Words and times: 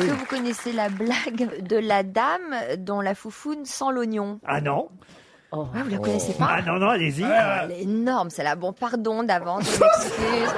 que 0.00 0.12
vous 0.12 0.26
connaissez 0.26 0.72
la 0.72 0.88
blague 0.88 1.66
de 1.66 1.76
la 1.76 2.02
dame 2.02 2.54
dont 2.78 3.00
la 3.00 3.14
foufoune 3.14 3.64
sent 3.64 3.84
l'oignon 3.92 4.40
Ah 4.46 4.60
non 4.60 4.88
Ah, 5.52 5.56
vous 5.84 5.90
la 5.90 5.98
connaissez 5.98 6.32
pas 6.34 6.48
Ah 6.58 6.62
non, 6.62 6.78
non, 6.78 6.88
allez-y. 6.88 7.24
Ah, 7.24 7.62
Elle 7.64 7.72
est 7.72 7.82
énorme, 7.82 8.30
celle-là. 8.30 8.56
Bon, 8.56 8.72
pardon 8.72 9.22
d'avance, 9.22 9.64
je 9.64 9.80
m'excuse. 9.80 10.54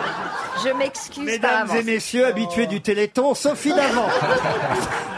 Je 0.65 0.69
m'excuse 0.79 1.25
Mesdames 1.27 1.69
et 1.77 1.83
messieurs 1.83 2.27
habitués 2.27 2.67
du 2.67 2.81
Téléthon, 2.81 3.35
Sophie 3.35 3.75
Davant. 3.75 4.09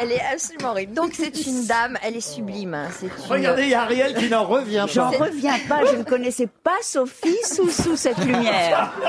Elle 0.00 0.12
est 0.12 0.20
absolument 0.32 0.70
horrible. 0.70 0.94
Donc, 0.94 1.12
c'est 1.14 1.34
une 1.46 1.66
dame, 1.66 1.98
elle 2.02 2.16
est 2.16 2.20
sublime. 2.20 2.74
hein. 2.74 2.88
C'est 2.92 3.06
une- 3.06 3.12
Regardez, 3.28 3.62
il 3.64 3.68
y 3.70 3.74
a 3.74 3.82
Ariel 3.82 4.14
qui 4.14 4.28
n'en 4.28 4.44
revient 4.44 4.86
J'en 4.92 5.10
pas. 5.10 5.18
reviens 5.26 5.58
pas, 5.68 5.84
je 5.86 5.96
ne 5.96 6.02
connaissais 6.04 6.46
pas 6.46 6.76
Sophie 6.82 7.36
sous, 7.44 7.68
sous 7.70 7.96
cette 7.96 8.18
lumière. 8.18 8.92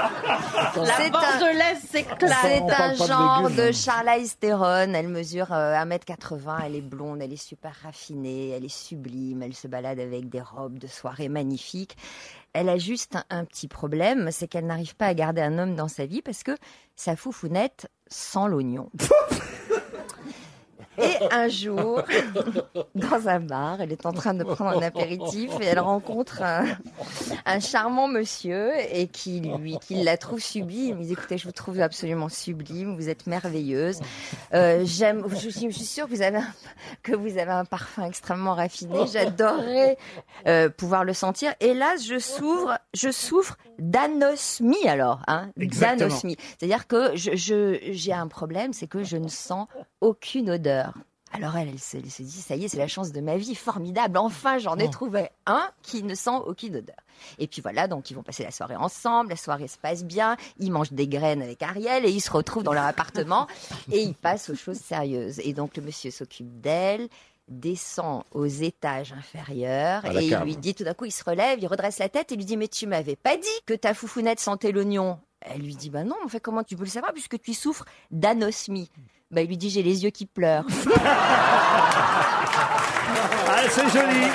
C'est 0.74 0.82
un, 1.12 2.20
c'est 2.32 2.71
un 2.71 2.93
genre 2.96 3.50
de 3.50 3.71
Charlize 3.71 4.38
Theron. 4.39 4.93
Elle 4.93 5.07
mesure 5.07 5.52
euh, 5.52 5.74
1m80, 5.75 6.57
elle 6.65 6.75
est 6.75 6.82
blonde, 6.82 7.21
elle 7.21 7.34
est 7.34 7.36
super 7.43 7.71
raffinée, 7.84 8.50
elle 8.50 8.65
est 8.65 8.74
sublime, 8.74 9.42
elle 9.43 9.54
se 9.56 9.68
balade 9.68 10.00
avec 10.00 10.29
des 10.29 10.42
robes 10.42 10.78
de 10.79 10.87
soirée 10.87 11.29
magnifiques. 11.29 11.98
Elle 12.54 12.70
a 12.70 12.78
juste 12.78 13.15
un, 13.15 13.24
un 13.29 13.46
petit 13.46 13.68
problème, 13.68 14.29
c'est 14.32 14.48
qu'elle 14.48 14.65
n'arrive 14.65 14.96
pas 14.96 15.06
à 15.07 15.14
garder 15.14 15.42
un 15.42 15.57
homme 15.60 15.76
dans 15.76 15.87
sa 15.87 16.06
vie 16.06 16.21
parce 16.21 16.43
que 16.43 16.51
sa 16.96 17.15
foufounette 17.15 17.87
sent 18.07 18.48
l'oignon. 18.48 18.90
Et 21.02 21.18
un 21.32 21.48
jour, 21.48 22.02
dans 22.96 23.28
un 23.28 23.40
bar, 23.40 23.82
elle 23.82 23.92
est 23.92 24.06
en 24.06 24.12
train 24.14 24.34
de 24.34 24.44
prendre 24.44 24.78
un 24.78 24.82
apéritif 24.82 25.52
et 25.62 25.66
elle 25.66 25.80
rencontre 25.80 26.42
un, 26.42 26.66
un 27.46 27.60
charmant 27.60 28.07
monsieur 28.07 28.71
et 28.92 29.07
qui 29.07 29.40
lui, 29.42 29.78
qui 29.80 30.04
la 30.04 30.18
trouve 30.18 30.40
sublime. 30.40 30.98
Il 31.02 31.07
dit 31.07 31.14
écoutez, 31.14 31.38
je 31.38 31.46
vous 31.46 31.52
trouve 31.52 31.80
absolument 31.82 32.30
sublime, 32.30 32.95
vous 32.95 33.09
êtes 33.09 33.28
merveilleuse. 33.28 34.00
Euh, 34.54 34.82
j'aime, 34.86 35.23
je, 35.30 35.50
suis- 35.50 35.72
je 35.72 35.76
suis 35.76 35.86
sûre 35.86 36.08
que 36.08 36.14
vous 36.16 36.22
avez 36.22 36.38
un, 36.38 36.48
que 37.04 37.14
vous 37.16 37.38
avez 37.38 37.52
un 37.52 37.66
parfum 37.66 38.04
extrêmement 38.06 38.54
raffiné. 38.56 39.00
J'adorerais 39.12 39.98
euh, 40.48 40.70
pouvoir 40.70 41.04
le 41.04 41.14
sentir. 41.14 41.54
Là, 41.62 41.95
je 41.98 42.20
souffre, 42.20 42.78
je 42.94 43.10
souffre 43.12 43.58
d'anosmie 43.80 44.88
alors, 44.88 45.22
hein, 45.28 45.50
d'anosmie. 45.98 46.36
C'est-à-dire 46.58 46.88
que 46.88 47.16
je, 47.16 47.36
je- 47.36 47.80
j'ai 47.92 48.14
un 48.14 48.28
problème, 48.28 48.73
c'est 48.73 48.88
que 48.88 49.04
je 49.04 49.18
ne 49.18 49.28
sens 49.28 49.68
aucune 50.02 50.50
odeur. 50.50 50.89
Alors 51.32 51.56
elle, 51.56 51.70
elle 51.70 51.80
se, 51.80 51.98
elle 51.98 52.10
se 52.10 52.24
dit, 52.24 52.42
ça 52.42 52.56
y 52.56 52.66
est, 52.66 52.68
c'est 52.68 52.78
la 52.78 52.88
chance 52.88 53.12
de 53.12 53.22
ma 53.22 53.38
vie, 53.38 53.56
formidable, 53.56 54.18
enfin 54.18 54.58
j'en 54.58 54.78
ai 54.78 54.90
trouvé 54.90 55.30
un 55.46 55.70
qui 55.84 56.04
ne 56.04 56.16
sent 56.16 56.38
aucune 56.46 56.78
odeur. 56.78 56.96
Et 57.38 57.48
puis 57.48 57.62
voilà, 57.62 57.88
donc 57.88 58.10
ils 58.10 58.14
vont 58.16 58.24
passer 58.24 58.44
la 58.44 58.52
soirée 58.52 58.76
ensemble, 58.76 59.30
la 59.30 59.36
soirée 59.36 59.68
se 59.68 59.78
passe 59.78 60.04
bien, 60.04 60.38
ils 60.58 60.72
mangent 60.72 60.92
des 60.92 61.08
graines 61.08 61.42
avec 61.42 61.62
Ariel 61.62 62.06
et 62.06 62.10
ils 62.10 62.22
se 62.22 62.32
retrouvent 62.32 62.64
dans 62.64 62.74
leur 62.74 62.86
appartement 62.86 63.48
et 63.92 64.02
ils 64.02 64.16
passent 64.16 64.50
aux 64.50 64.56
choses 64.56 64.80
sérieuses. 64.80 65.40
Et 65.40 65.54
donc 65.54 65.78
le 65.78 65.84
monsieur 65.84 66.12
s'occupe 66.12 66.62
d'elle, 66.62 67.08
descend 67.48 68.24
aux 68.32 68.46
étages 68.46 69.14
inférieurs 69.14 70.06
et 70.06 70.26
il 70.26 70.38
lui 70.38 70.56
dit 70.56 70.76
tout 70.76 70.84
d'un 70.84 70.94
coup, 70.94 71.06
il 71.06 71.12
se 71.12 71.24
relève, 71.24 71.60
il 71.60 71.68
redresse 71.68 72.00
la 72.00 72.10
tête 72.10 72.32
et 72.32 72.36
lui 72.36 72.46
dit, 72.46 72.58
mais 72.58 72.68
tu 72.68 72.88
m'avais 72.88 73.16
pas 73.16 73.38
dit 73.38 73.48
que 73.66 73.74
ta 73.74 73.94
foufounette 73.94 74.40
sentait 74.40 74.72
l'oignon. 74.72 75.20
Elle 75.42 75.62
lui 75.62 75.76
dit, 75.76 75.90
bah 75.90 76.04
non, 76.04 76.16
en 76.24 76.28
fait, 76.28 76.42
comment 76.42 76.64
tu 76.64 76.76
peux 76.76 76.84
le 76.84 76.90
savoir 76.90 77.14
puisque 77.14 77.40
tu 77.40 77.54
souffres 77.54 77.86
d'anosmie 78.12 78.92
bah, 79.32 79.42
il 79.42 79.48
lui 79.48 79.58
dit 79.58 79.70
j'ai 79.70 79.84
les 79.84 80.04
yeux 80.04 80.10
qui 80.10 80.26
pleurent. 80.26 80.66
Ah, 83.52 83.64
c'est 83.70 83.90
joli. 83.90 84.28